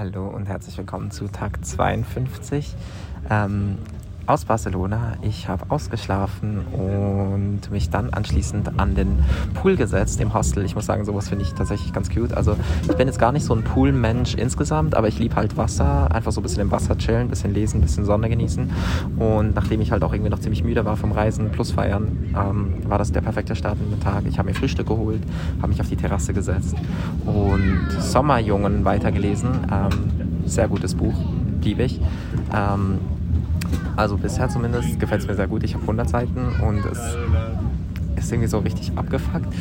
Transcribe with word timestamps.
Hallo 0.00 0.28
und 0.28 0.48
herzlich 0.48 0.78
willkommen 0.78 1.10
zu 1.10 1.28
Tag 1.28 1.62
52 1.62 2.74
ähm, 3.28 3.76
aus 4.30 4.44
Barcelona. 4.44 5.14
Ich 5.22 5.48
habe 5.48 5.64
ausgeschlafen 5.70 6.60
und 6.72 7.70
mich 7.72 7.90
dann 7.90 8.10
anschließend 8.10 8.78
an 8.78 8.94
den 8.94 9.24
Pool 9.54 9.76
gesetzt 9.76 10.20
im 10.20 10.32
Hostel. 10.32 10.64
Ich 10.64 10.76
muss 10.76 10.86
sagen, 10.86 11.04
sowas 11.04 11.28
finde 11.28 11.44
ich 11.44 11.52
tatsächlich 11.52 11.92
ganz 11.92 12.10
cute. 12.10 12.32
Also 12.34 12.56
ich 12.88 12.96
bin 12.96 13.08
jetzt 13.08 13.18
gar 13.18 13.32
nicht 13.32 13.44
so 13.44 13.54
ein 13.54 13.64
Poolmensch 13.64 14.34
insgesamt, 14.34 14.94
aber 14.94 15.08
ich 15.08 15.18
liebe 15.18 15.34
halt 15.34 15.56
Wasser. 15.56 16.14
Einfach 16.14 16.30
so 16.30 16.40
ein 16.40 16.44
bisschen 16.44 16.62
im 16.62 16.70
Wasser 16.70 16.96
chillen, 16.96 17.22
ein 17.22 17.28
bisschen 17.28 17.52
lesen, 17.52 17.78
ein 17.78 17.82
bisschen 17.82 18.04
Sonne 18.04 18.28
genießen. 18.28 18.70
Und 19.18 19.54
nachdem 19.56 19.80
ich 19.80 19.90
halt 19.90 20.04
auch 20.04 20.12
irgendwie 20.12 20.30
noch 20.30 20.38
ziemlich 20.38 20.62
müde 20.62 20.84
war 20.84 20.96
vom 20.96 21.10
Reisen 21.10 21.50
plus 21.50 21.72
Feiern, 21.72 22.32
ähm, 22.36 22.74
war 22.88 22.98
das 22.98 23.10
der 23.10 23.22
perfekte 23.22 23.56
Start 23.56 23.78
in 23.80 23.90
den 23.90 24.00
Tag. 24.00 24.22
Ich 24.28 24.38
habe 24.38 24.48
mir 24.48 24.54
Frühstück 24.54 24.86
geholt, 24.86 25.22
habe 25.60 25.68
mich 25.68 25.80
auf 25.80 25.88
die 25.88 25.96
Terrasse 25.96 26.32
gesetzt 26.32 26.76
und 27.26 27.88
Sommerjungen 27.98 28.84
weitergelesen. 28.84 29.50
Ähm, 29.72 30.46
sehr 30.46 30.68
gutes 30.68 30.94
Buch, 30.94 31.14
liebe 31.62 31.82
ich. 31.82 32.00
Ähm, 32.54 32.98
also 33.96 34.16
bisher 34.16 34.48
zumindest 34.48 34.98
gefällt 34.98 35.22
es 35.22 35.26
mir 35.26 35.34
sehr 35.34 35.48
gut. 35.48 35.62
Ich 35.62 35.74
habe 35.74 35.82
100 35.82 36.08
Seiten 36.08 36.48
und 36.66 36.84
es 36.86 37.16
ist 38.16 38.32
irgendwie 38.32 38.48
so 38.48 38.58
richtig 38.58 38.92
abgefuckt. 38.96 39.52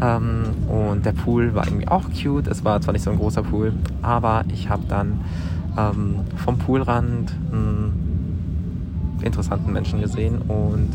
Ähm, 0.00 0.44
und 0.68 1.04
der 1.04 1.12
Pool 1.12 1.54
war 1.54 1.66
irgendwie 1.66 1.88
auch 1.88 2.04
cute. 2.10 2.46
Es 2.46 2.64
war 2.64 2.80
zwar 2.80 2.92
nicht 2.92 3.02
so 3.02 3.10
ein 3.10 3.18
großer 3.18 3.42
Pool, 3.42 3.72
aber 4.02 4.44
ich 4.52 4.68
habe 4.68 4.82
dann 4.88 5.20
ähm, 5.78 6.20
vom 6.36 6.58
Poolrand 6.58 7.32
einen 7.52 9.20
interessanten 9.22 9.72
Menschen 9.72 10.00
gesehen 10.00 10.38
und 10.38 10.88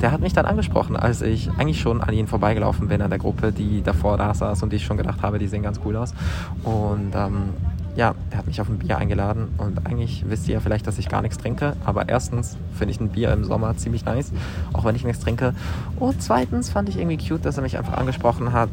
der 0.00 0.12
hat 0.12 0.20
mich 0.20 0.32
dann 0.32 0.46
angesprochen, 0.46 0.96
als 0.96 1.22
ich 1.22 1.50
eigentlich 1.58 1.80
schon 1.80 2.00
an 2.00 2.14
ihn 2.14 2.28
vorbeigelaufen 2.28 2.86
bin, 2.86 3.02
an 3.02 3.10
der 3.10 3.18
Gruppe, 3.18 3.50
die 3.50 3.82
davor 3.82 4.16
da 4.16 4.32
saß 4.32 4.62
und 4.62 4.72
die 4.72 4.76
ich 4.76 4.84
schon 4.84 4.96
gedacht 4.96 5.22
habe, 5.22 5.40
die 5.40 5.48
sehen 5.48 5.62
ganz 5.62 5.80
cool 5.84 5.96
aus. 5.96 6.14
Und 6.62 7.12
ähm, 7.14 7.50
ja, 7.98 8.14
er 8.30 8.38
hat 8.38 8.46
mich 8.46 8.60
auf 8.60 8.68
ein 8.68 8.78
Bier 8.78 8.96
eingeladen 8.96 9.48
und 9.58 9.84
eigentlich 9.84 10.24
wisst 10.28 10.46
ihr 10.46 10.54
ja 10.54 10.60
vielleicht, 10.60 10.86
dass 10.86 10.98
ich 10.98 11.08
gar 11.08 11.20
nichts 11.20 11.36
trinke, 11.36 11.74
aber 11.84 12.08
erstens 12.08 12.56
finde 12.72 12.94
ich 12.94 13.00
ein 13.00 13.08
Bier 13.08 13.32
im 13.32 13.42
Sommer 13.42 13.76
ziemlich 13.76 14.04
nice, 14.04 14.32
auch 14.72 14.84
wenn 14.84 14.94
ich 14.94 15.04
nichts 15.04 15.20
trinke. 15.20 15.52
Und 15.98 16.22
zweitens 16.22 16.70
fand 16.70 16.88
ich 16.88 16.96
irgendwie 16.96 17.16
cute, 17.16 17.44
dass 17.44 17.56
er 17.56 17.64
mich 17.64 17.76
einfach 17.76 17.94
angesprochen 17.94 18.52
hat, 18.52 18.68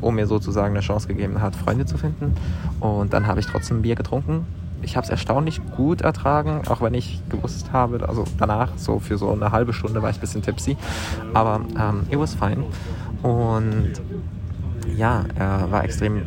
um 0.00 0.14
mir 0.14 0.26
sozusagen 0.26 0.72
eine 0.74 0.80
Chance 0.80 1.06
gegeben 1.06 1.42
hat, 1.42 1.54
Freunde 1.54 1.84
zu 1.84 1.98
finden. 1.98 2.34
Und 2.80 3.12
dann 3.12 3.26
habe 3.26 3.40
ich 3.40 3.46
trotzdem 3.46 3.80
ein 3.80 3.82
Bier 3.82 3.94
getrunken. 3.94 4.46
Ich 4.80 4.96
habe 4.96 5.04
es 5.04 5.10
erstaunlich 5.10 5.60
gut 5.76 6.00
ertragen, 6.00 6.62
auch 6.66 6.80
wenn 6.80 6.94
ich 6.94 7.20
gewusst 7.28 7.72
habe, 7.74 8.08
also 8.08 8.24
danach, 8.38 8.70
so 8.76 9.00
für 9.00 9.18
so 9.18 9.30
eine 9.30 9.52
halbe 9.52 9.74
Stunde 9.74 10.00
war 10.00 10.08
ich 10.08 10.16
ein 10.16 10.20
bisschen 10.20 10.40
tipsy. 10.40 10.78
Aber 11.34 11.60
ähm, 11.78 12.06
it 12.10 12.18
was 12.18 12.34
fine. 12.34 12.64
Und 13.22 14.00
ja, 14.96 15.24
er 15.36 15.70
war 15.70 15.84
extrem 15.84 16.22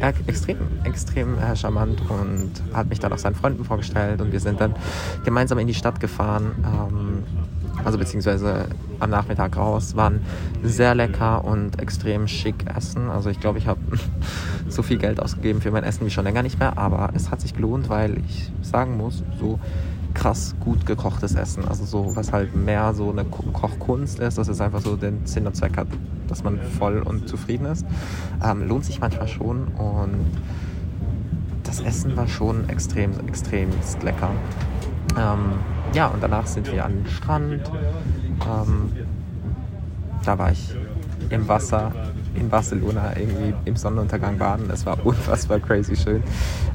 er, 0.00 0.12
extrem, 0.26 0.58
extrem 0.84 1.38
äh, 1.38 1.56
charmant 1.56 2.00
und 2.08 2.50
hat 2.72 2.88
mich 2.88 2.98
dann 2.98 3.12
auch 3.12 3.18
seinen 3.18 3.34
Freunden 3.34 3.64
vorgestellt 3.64 4.20
und 4.20 4.32
wir 4.32 4.40
sind 4.40 4.60
dann 4.60 4.74
gemeinsam 5.24 5.58
in 5.58 5.66
die 5.66 5.74
Stadt 5.74 6.00
gefahren, 6.00 6.52
ähm, 6.64 7.22
also 7.84 7.98
beziehungsweise 7.98 8.66
am 9.00 9.10
Nachmittag 9.10 9.56
raus, 9.56 9.96
waren 9.96 10.20
sehr 10.62 10.94
lecker 10.94 11.44
und 11.44 11.80
extrem 11.80 12.26
schick 12.26 12.64
essen. 12.74 13.10
Also 13.10 13.30
ich 13.30 13.40
glaube, 13.40 13.58
ich 13.58 13.66
habe 13.66 13.80
so 14.68 14.82
viel 14.82 14.98
Geld 14.98 15.20
ausgegeben 15.20 15.60
für 15.60 15.70
mein 15.70 15.84
Essen 15.84 16.06
wie 16.06 16.10
schon 16.10 16.24
länger 16.24 16.42
nicht 16.42 16.58
mehr, 16.58 16.78
aber 16.78 17.10
es 17.14 17.30
hat 17.30 17.40
sich 17.40 17.54
gelohnt, 17.54 17.88
weil 17.88 18.18
ich 18.18 18.50
sagen 18.62 18.96
muss, 18.96 19.22
so 19.38 19.60
krass 20.16 20.54
gut 20.60 20.86
gekochtes 20.86 21.34
Essen. 21.34 21.68
Also 21.68 21.84
so, 21.84 22.16
was 22.16 22.32
halt 22.32 22.56
mehr 22.56 22.94
so 22.94 23.10
eine 23.10 23.24
Kochkunst 23.24 24.18
ist, 24.18 24.38
dass 24.38 24.48
es 24.48 24.60
einfach 24.60 24.80
so 24.80 24.96
den 24.96 25.26
Sinn 25.26 25.46
und 25.46 25.54
Zweck 25.54 25.76
hat, 25.76 25.88
dass 26.26 26.42
man 26.42 26.58
voll 26.78 27.02
und 27.02 27.28
zufrieden 27.28 27.66
ist. 27.66 27.86
Ähm, 28.42 28.66
lohnt 28.66 28.84
sich 28.84 28.98
manchmal 28.98 29.28
schon 29.28 29.68
und 29.68 30.24
das 31.64 31.80
Essen 31.80 32.16
war 32.16 32.26
schon 32.26 32.68
extrem, 32.68 33.12
extrem 33.28 33.68
lecker. 34.02 34.30
Ähm, 35.18 35.58
ja, 35.92 36.06
und 36.06 36.22
danach 36.22 36.46
sind 36.46 36.72
wir 36.72 36.84
an 36.84 36.94
den 36.94 37.06
Strand. 37.06 37.70
Ähm, 38.40 38.92
da 40.24 40.38
war 40.38 40.50
ich 40.50 40.74
im 41.28 41.46
Wasser 41.46 41.92
in 42.34 42.48
Barcelona 42.48 43.16
irgendwie 43.16 43.54
im 43.64 43.76
Sonnenuntergang 43.76 44.38
baden. 44.38 44.70
Es 44.72 44.86
war 44.86 44.98
unfassbar 45.04 45.60
crazy 45.60 45.94
schön. 45.94 46.22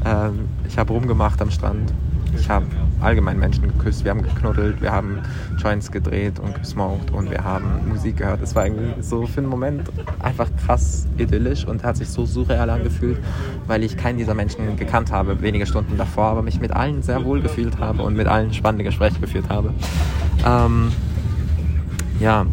Ähm, 0.05 0.47
ich 0.67 0.77
habe 0.77 0.93
rumgemacht 0.93 1.41
am 1.41 1.49
Strand. 1.49 1.91
Ich 2.35 2.49
habe 2.49 2.65
allgemein 3.01 3.39
Menschen 3.39 3.63
geküsst, 3.63 4.03
wir 4.03 4.11
haben 4.11 4.21
geknuddelt, 4.21 4.81
wir 4.81 4.91
haben 4.91 5.19
Joints 5.57 5.91
gedreht 5.91 6.39
und 6.39 6.55
gesmoked 6.55 7.11
und 7.11 7.29
wir 7.29 7.43
haben 7.43 7.87
Musik 7.89 8.17
gehört. 8.17 8.41
Es 8.41 8.55
war 8.55 8.65
irgendwie 8.65 9.01
so 9.01 9.25
für 9.25 9.39
einen 9.41 9.49
Moment 9.49 9.89
einfach 10.19 10.49
krass 10.65 11.07
idyllisch 11.17 11.65
und 11.65 11.83
hat 11.83 11.97
sich 11.97 12.09
so 12.09 12.25
surreal 12.25 12.69
angefühlt, 12.69 13.17
weil 13.67 13.83
ich 13.83 13.97
keinen 13.97 14.17
dieser 14.17 14.33
Menschen 14.33 14.77
gekannt 14.77 15.11
habe, 15.11 15.41
wenige 15.41 15.65
Stunden 15.65 15.97
davor, 15.97 16.25
aber 16.25 16.41
mich 16.41 16.59
mit 16.59 16.71
allen 16.71 17.01
sehr 17.01 17.23
wohl 17.25 17.41
gefühlt 17.41 17.79
habe 17.79 18.03
und 18.03 18.15
mit 18.15 18.27
allen 18.27 18.53
spannende 18.53 18.83
Gespräche 18.83 19.19
geführt 19.19 19.49
habe. 19.49 19.73
Ähm, 20.45 20.91
ja, 22.19 22.45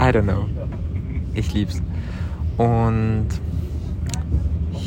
I 0.00 0.12
don't 0.12 0.22
know. 0.22 0.46
Ich 1.34 1.52
lieb's. 1.54 1.82
Und 2.56 3.26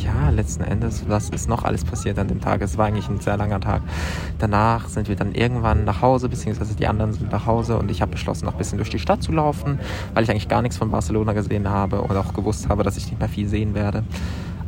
ja, 0.03 0.29
letzten 0.29 0.63
Endes, 0.63 1.03
was 1.07 1.29
ist 1.29 1.50
noch 1.50 1.63
alles 1.63 1.84
passiert 1.85 2.19
an 2.19 2.28
dem 2.28 2.41
Tag? 2.41 2.62
Es 2.62 2.78
war 2.78 2.88
eigentlich 2.88 3.07
ein 3.09 3.19
sehr 3.19 3.38
langer 3.38 3.59
Tag. 3.59 3.81
Danach 4.39 4.88
sind 4.88 5.07
wir 5.07 5.16
dann 5.16 5.34
irgendwann 5.34 5.84
nach 5.85 6.01
Hause, 6.01 6.29
beziehungsweise 6.29 6.75
die 6.75 6.88
anderen 6.88 7.13
sind 7.13 7.31
nach 7.31 7.45
Hause 7.45 7.78
und 7.78 7.91
ich 7.91 8.01
habe 8.01 8.11
beschlossen, 8.11 8.45
noch 8.45 8.53
ein 8.53 8.57
bisschen 8.57 8.78
durch 8.78 8.90
die 8.90 9.00
Stadt 9.00 9.23
zu 9.23 9.31
laufen, 9.31 9.79
weil 10.13 10.23
ich 10.23 10.31
eigentlich 10.31 10.47
gar 10.47 10.61
nichts 10.61 10.78
von 10.78 10.91
Barcelona 10.91 11.34
gesehen 11.34 11.69
habe 11.69 12.01
und 12.01 12.16
auch 12.16 12.34
gewusst 12.34 12.69
habe, 12.69 12.84
dass 12.84 12.97
ich 12.97 13.07
nicht 13.07 13.19
mehr 13.19 13.29
viel 13.29 13.47
sehen 13.47 13.73
werde. 13.73 14.03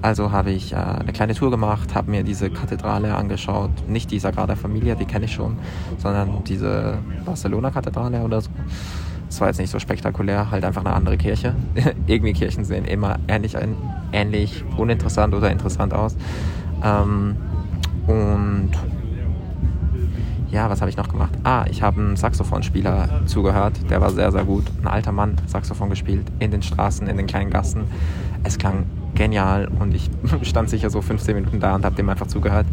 Also 0.04 0.34
habe 0.34 0.52
ich 0.52 0.74
äh, 0.74 0.76
eine 0.76 1.14
kleine 1.14 1.34
Tour 1.34 1.50
gemacht, 1.50 1.96
habe 1.96 2.12
mir 2.12 2.24
diese 2.24 2.50
Kathedrale 2.50 3.16
angeschaut. 3.16 3.72
Nicht 3.88 4.12
die 4.12 4.20
Sagrada 4.20 4.58
Familia, 4.58 4.96
die 4.96 5.06
kenne 5.06 5.26
ich 5.26 5.34
schon, 5.34 5.58
sondern 5.98 6.44
diese 6.44 6.98
Barcelona-Kathedrale 7.26 8.22
oder 8.22 8.42
so. 8.42 8.50
Es 9.34 9.42
war 9.42 9.48
jetzt 9.48 9.58
nicht 9.58 9.72
so 9.72 9.80
spektakulär, 9.80 10.52
halt 10.52 10.64
einfach 10.64 10.86
eine 10.86 10.94
andere 10.94 11.18
Kirche. 11.18 11.56
Irgendwie 12.06 12.34
Kirchen 12.34 12.66
sehen 12.66 12.86
immer 12.86 13.18
ähnlich, 13.28 13.58
ähnlich 14.12 14.64
uninteressant 14.78 15.34
oder 15.34 15.50
interessant 15.50 15.92
aus. 15.92 16.16
Ähm, 16.84 17.36
und 18.06 18.70
ja, 20.52 20.70
was 20.70 20.82
habe 20.82 20.92
ich 20.92 20.98
noch 20.98 21.10
gemacht? 21.10 21.32
Ah, 21.44 21.66
ich 21.68 21.82
habe 21.82 22.00
einen 22.00 22.16
Saxophonspieler 22.16 23.24
zugehört, 23.26 23.74
der 23.90 24.02
war 24.02 24.12
sehr, 24.12 24.32
sehr 24.32 24.44
gut. 24.44 24.66
Ein 24.84 24.88
alter 24.88 25.12
Mann, 25.12 25.38
Saxophon 25.48 25.90
gespielt, 25.90 26.32
in 26.38 26.52
den 26.52 26.62
Straßen, 26.62 27.08
in 27.08 27.18
den 27.18 27.26
kleinen 27.26 27.50
Gassen. 27.50 27.86
Es 28.44 28.60
klang 28.60 28.86
genial 29.16 29.68
und 29.80 29.96
ich 29.96 30.12
stand 30.44 30.70
sicher 30.70 30.92
so 30.92 31.02
15 31.02 31.34
Minuten 31.34 31.60
da 31.60 31.74
und 31.74 31.86
habe 31.86 31.96
dem 31.96 32.08
einfach 32.08 32.28
zugehört. 32.28 32.68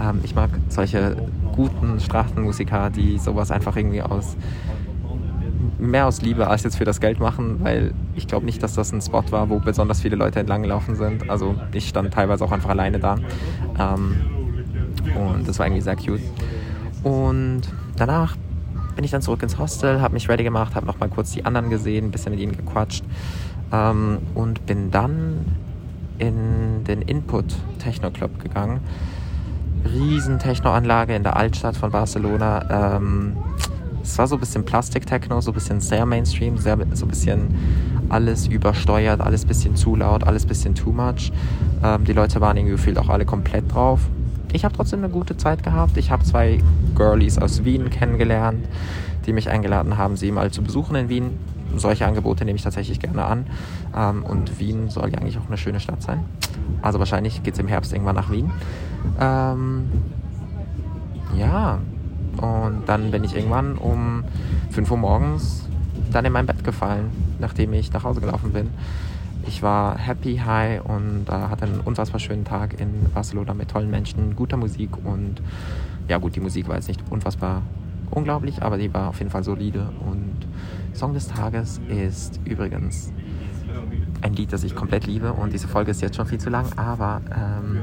Ähm, 0.00 0.18
ich 0.24 0.34
mag 0.34 0.50
solche 0.70 1.14
guten 1.54 2.00
Straßenmusiker, 2.00 2.90
die 2.90 3.16
sowas 3.16 3.52
einfach 3.52 3.76
irgendwie 3.76 4.02
aus 4.02 4.36
mehr 5.80 6.06
aus 6.06 6.22
Liebe 6.22 6.48
als 6.48 6.62
jetzt 6.62 6.76
für 6.76 6.84
das 6.84 7.00
Geld 7.00 7.20
machen, 7.20 7.56
weil 7.60 7.92
ich 8.14 8.26
glaube 8.26 8.46
nicht, 8.46 8.62
dass 8.62 8.74
das 8.74 8.92
ein 8.92 9.00
Spot 9.00 9.24
war, 9.30 9.48
wo 9.48 9.58
besonders 9.58 10.00
viele 10.00 10.16
Leute 10.16 10.40
entlang 10.40 10.62
gelaufen 10.62 10.94
sind. 10.94 11.28
Also 11.30 11.56
ich 11.72 11.88
stand 11.88 12.12
teilweise 12.12 12.44
auch 12.44 12.52
einfach 12.52 12.70
alleine 12.70 12.98
da. 12.98 13.16
Ähm, 13.78 14.16
und 15.14 15.48
das 15.48 15.58
war 15.58 15.66
irgendwie 15.66 15.82
sehr 15.82 15.96
cute. 15.96 16.20
Und 17.02 17.62
danach 17.96 18.36
bin 18.94 19.04
ich 19.04 19.10
dann 19.10 19.22
zurück 19.22 19.42
ins 19.42 19.58
Hostel, 19.58 20.00
habe 20.00 20.14
mich 20.14 20.28
ready 20.28 20.44
gemacht, 20.44 20.74
habe 20.74 20.86
noch 20.86 20.98
mal 20.98 21.08
kurz 21.08 21.32
die 21.32 21.44
anderen 21.44 21.70
gesehen, 21.70 22.06
ein 22.06 22.10
bisschen 22.10 22.32
mit 22.32 22.40
ihnen 22.40 22.56
gequatscht 22.56 23.04
ähm, 23.72 24.18
und 24.34 24.66
bin 24.66 24.90
dann 24.90 25.44
in 26.18 26.84
den 26.84 27.02
Input 27.02 27.46
Techno 27.78 28.10
Club 28.10 28.38
gegangen. 28.40 28.80
Riesen 29.90 30.38
Techno-Anlage 30.38 31.14
in 31.14 31.22
der 31.22 31.36
Altstadt 31.36 31.76
von 31.76 31.90
Barcelona. 31.90 32.96
Ähm, 32.96 33.36
es 34.02 34.18
war 34.18 34.26
so 34.26 34.36
ein 34.36 34.40
bisschen 34.40 34.64
Plastik-Techno, 34.64 35.40
so 35.40 35.50
ein 35.50 35.54
bisschen 35.54 35.80
sehr 35.80 36.06
Mainstream, 36.06 36.58
sehr, 36.58 36.78
so 36.94 37.04
ein 37.06 37.08
bisschen 37.08 37.54
alles 38.08 38.46
übersteuert, 38.48 39.20
alles 39.20 39.44
ein 39.44 39.48
bisschen 39.48 39.76
zu 39.76 39.96
laut, 39.96 40.24
alles 40.24 40.44
ein 40.44 40.48
bisschen 40.48 40.74
too 40.74 40.92
much. 40.92 41.32
Ähm, 41.82 42.04
die 42.04 42.12
Leute 42.12 42.40
waren 42.40 42.56
irgendwie 42.56 42.72
gefühlt 42.72 42.98
auch 42.98 43.08
alle 43.08 43.24
komplett 43.24 43.72
drauf. 43.72 44.00
Ich 44.52 44.64
habe 44.64 44.74
trotzdem 44.74 45.00
eine 45.04 45.12
gute 45.12 45.36
Zeit 45.36 45.62
gehabt. 45.62 45.96
Ich 45.96 46.10
habe 46.10 46.24
zwei 46.24 46.60
Girlies 46.96 47.38
aus 47.38 47.64
Wien 47.64 47.90
kennengelernt, 47.90 48.66
die 49.26 49.32
mich 49.32 49.48
eingeladen 49.48 49.96
haben, 49.96 50.16
sie 50.16 50.32
mal 50.32 50.50
zu 50.50 50.62
besuchen 50.62 50.96
in 50.96 51.08
Wien. 51.08 51.38
Solche 51.76 52.04
Angebote 52.04 52.44
nehme 52.44 52.56
ich 52.56 52.64
tatsächlich 52.64 52.98
gerne 52.98 53.24
an. 53.24 53.46
Ähm, 53.96 54.24
und 54.24 54.58
Wien 54.58 54.88
soll 54.90 55.10
ja 55.10 55.18
eigentlich 55.18 55.38
auch 55.38 55.46
eine 55.46 55.56
schöne 55.56 55.78
Stadt 55.78 56.02
sein. 56.02 56.24
Also 56.82 56.98
wahrscheinlich 56.98 57.42
geht 57.44 57.54
es 57.54 57.60
im 57.60 57.68
Herbst 57.68 57.92
irgendwann 57.92 58.16
nach 58.16 58.30
Wien. 58.30 58.50
Ähm, 59.20 59.84
ja, 61.36 61.78
und 62.36 62.82
dann 62.86 63.10
bin 63.10 63.24
ich 63.24 63.34
irgendwann 63.34 63.76
um 63.76 64.24
5 64.70 64.90
Uhr 64.90 64.96
morgens 64.96 65.66
dann 66.12 66.24
in 66.24 66.32
mein 66.32 66.46
Bett 66.46 66.64
gefallen, 66.64 67.10
nachdem 67.38 67.72
ich 67.72 67.92
nach 67.92 68.04
Hause 68.04 68.20
gelaufen 68.20 68.52
bin. 68.52 68.70
Ich 69.46 69.62
war 69.62 69.96
happy, 69.96 70.36
high 70.36 70.84
und 70.84 71.26
äh, 71.28 71.32
hatte 71.32 71.64
einen 71.64 71.80
unfassbar 71.80 72.20
schönen 72.20 72.44
Tag 72.44 72.78
in 72.78 73.06
Barcelona 73.14 73.54
mit 73.54 73.70
tollen 73.70 73.90
Menschen, 73.90 74.36
guter 74.36 74.56
Musik 74.56 74.90
und 75.04 75.40
ja 76.08 76.18
gut, 76.18 76.36
die 76.36 76.40
Musik 76.40 76.68
war 76.68 76.76
jetzt 76.76 76.88
nicht 76.88 77.02
unfassbar 77.10 77.62
unglaublich, 78.10 78.62
aber 78.62 78.76
die 78.76 78.92
war 78.92 79.08
auf 79.08 79.18
jeden 79.18 79.30
Fall 79.30 79.44
solide. 79.44 79.88
Und 80.04 80.34
Song 80.92 81.14
des 81.14 81.28
Tages 81.28 81.80
ist 81.88 82.40
übrigens 82.44 83.12
ein 84.22 84.34
Lied, 84.34 84.52
das 84.52 84.64
ich 84.64 84.74
komplett 84.74 85.06
liebe 85.06 85.32
und 85.32 85.52
diese 85.52 85.68
Folge 85.68 85.92
ist 85.92 86.02
jetzt 86.02 86.16
schon 86.16 86.26
viel 86.26 86.38
zu 86.38 86.50
lang, 86.50 86.66
aber 86.76 87.22
ähm, 87.34 87.80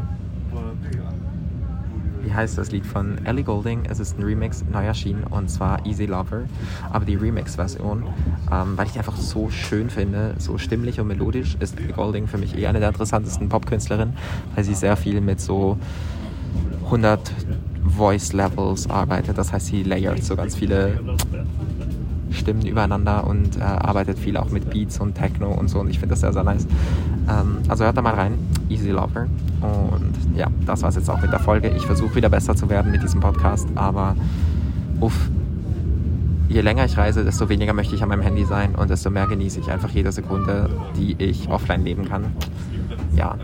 heißt 2.38 2.58
das 2.58 2.72
Lied 2.72 2.86
von 2.86 3.26
Ellie 3.26 3.44
Golding? 3.44 3.84
Es 3.90 4.00
ist 4.00 4.18
ein 4.18 4.24
Remix, 4.24 4.64
neu 4.72 4.86
erschienen 4.86 5.24
und 5.24 5.50
zwar 5.50 5.86
Easy 5.86 6.06
Lover, 6.06 6.44
aber 6.92 7.04
die 7.04 7.16
Remix-Version, 7.16 8.04
ähm, 8.52 8.78
weil 8.78 8.86
ich 8.86 8.94
die 8.94 9.00
einfach 9.00 9.18
so 9.18 9.50
schön 9.50 9.90
finde, 9.90 10.36
so 10.38 10.58
stimmlich 10.58 11.02
und 11.02 11.08
melodisch, 11.08 11.58
ist 11.60 11.78
Ellie 11.80 11.94
Golding 11.94 12.28
für 12.28 12.38
mich 12.38 12.58
eh 12.58 12.68
eine 12.68 12.80
der 12.80 12.90
interessantesten 12.90 13.50
Popkünstlerinnen, 13.50 14.16
weil 14.56 14.64
sie 14.64 14.76
sehr 14.76 14.96
viel 14.96 15.20
mit 15.20 15.42
so 15.42 15.78
100 16.86 17.34
Voice 17.84 18.34
Levels 18.34 18.90
arbeitet, 18.90 19.38
das 19.38 19.52
heißt 19.52 19.66
sie 19.66 19.84
layert 19.84 20.24
so 20.24 20.36
ganz 20.36 20.56
viele 20.56 21.00
Stimmen 22.30 22.66
übereinander 22.66 23.26
und 23.26 23.58
äh, 23.58 23.62
arbeitet 23.62 24.20
viel 24.20 24.38
auch 24.38 24.50
mit 24.50 24.70
Beats 24.70 25.00
und 25.00 25.16
Techno 25.16 25.52
und 25.52 25.70
so 25.70 25.80
und 25.80 25.90
ich 25.90 26.00
finde 26.00 26.14
das 26.14 26.22
sehr, 26.22 26.34
sehr 26.34 26.44
nice. 26.44 26.68
Ähm, 27.28 27.58
also 27.68 27.84
hört 27.84 27.98
da 27.98 28.02
mal 28.02 28.14
rein, 28.14 28.34
Easy 28.70 28.90
Lover. 28.90 29.28
Und 29.62 30.38
ja, 30.38 30.48
das 30.66 30.82
war 30.82 30.90
es 30.90 30.96
jetzt 30.96 31.10
auch 31.10 31.22
mit 31.22 31.32
der 31.32 31.40
Folge. 31.40 31.70
Ich 31.70 31.86
versuche 31.86 32.16
wieder 32.16 32.30
besser 32.30 32.56
zu 32.56 32.70
werden 32.70 32.92
mit 32.92 33.04
diesem 33.04 33.20
Podcast, 33.20 33.68
aber 33.76 34.16
uff, 35.00 35.30
je 36.50 36.62
länger 36.62 36.86
ich 36.86 36.98
reise, 36.98 37.24
desto 37.24 37.50
weniger 37.50 37.74
möchte 37.74 37.96
ich 37.96 38.04
an 38.04 38.10
meinem 38.10 38.22
Handy 38.22 38.46
sein 38.46 38.76
und 38.76 38.90
desto 38.90 39.10
mehr 39.10 39.28
genieße 39.28 39.60
ich 39.60 39.72
einfach 39.72 39.90
jede 39.90 40.12
Sekunde, 40.12 40.70
die 40.96 41.16
ich 41.20 41.50
offline 41.50 41.84
leben 41.84 42.08
kann. 42.08 42.26
Ja, 43.16 43.36